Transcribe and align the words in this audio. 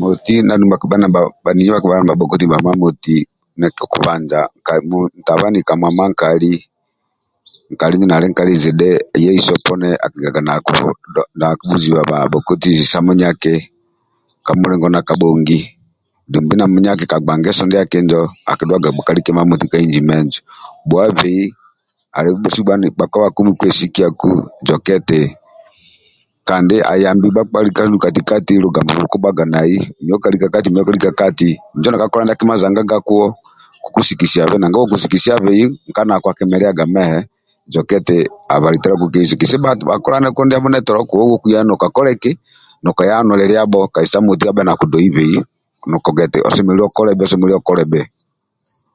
Moti 0.00 0.34
ndia 0.42 0.54
adu 0.54 0.64
ndia 0.66 0.78
adhu 1.06 1.32
bhaniki 1.44 1.64
nibhakibhudhuwa 1.66 2.06
bhabhoti 2.08 2.44
ndibhabho 2.76 2.88
ndia 3.58 3.70
kokubanja 3.78 4.40
mutabani 4.88 5.58
ka 5.68 5.74
mwamma 5.80 6.04
nkali 6.10 6.52
nkali 7.72 7.94
injo 7.96 8.06
nali 8.08 8.26
nkali 8.30 8.52
zidhi 8.62 8.90
ye 9.22 9.30
iso 9.38 9.54
poni 9.66 9.88
akilekaga 10.04 10.40
nalia 10.46 11.56
kibhuziba 11.58 12.00
bhabhokoti 12.10 12.70
sa 12.90 12.98
munyaki 13.06 13.54
ka 14.46 14.52
mulingo 14.58 14.86
ndia 14.90 15.06
kabhongi 15.08 15.58
dumbi 16.32 16.54
na 16.56 16.64
munyaki 16.74 17.04
ka 17.10 17.16
gba 17.22 17.32
ngeso 17.38 17.62
injo 18.00 18.20
akidhuaga 18.50 18.90
kima 19.24 19.42
moti 19.48 19.66
ka 19.72 19.76
inji 19.84 20.00
menjo 20.08 20.40
bhuabei 20.88 21.40
alibe 22.16 22.38
bhesu 22.42 22.60
bhakpa 22.98 23.06
bhakumi 23.24 23.50
kwesikiaku 23.58 24.30
joke 24.66 24.92
eti 24.98 25.20
kandi 26.48 26.76
ayambi 26.92 27.28
bhakpa 27.36 27.58
likanu 27.66 27.96
kati 28.04 28.20
kati 28.28 28.54
lugambo 28.62 28.92
bhukukubhaga 28.98 29.44
nai 29.52 29.76
mio 30.04 30.18
kalika 30.22 30.46
kati 30.54 30.68
mio 30.74 30.84
kalika 30.88 31.10
kati 31.20 31.50
injo 31.76 31.90
kakikola 31.90 32.08
kima 32.08 32.22
ndiaki 32.24 32.44
majanganga 32.50 32.98
kuwo 33.06 33.26
kokusikisiabe 33.82 34.56
nanga 34.58 34.78
uwe 34.78 34.88
kosikisiabe 34.92 35.50
nkanako 35.88 36.26
akimeliaga 36.30 36.84
zoka 37.72 37.94
eti 37.98 38.18
abhali 38.54 38.78
taluako 38.82 39.06
keiso 39.12 39.34
eti 39.34 39.40
kise 39.46 39.56
bhakolane 39.88 40.28
kuwo 40.34 40.44
ndiabho 40.46 41.06
kuyo 41.08 41.24
uwe 41.24 41.34
okuyaku 41.38 42.30
nokaya 42.84 43.14
anuliliabho 43.18 43.80
moti 44.26 44.44
kabha 44.46 44.62
nakudoibei 44.64 45.38